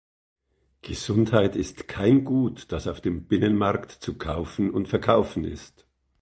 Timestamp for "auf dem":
2.87-3.25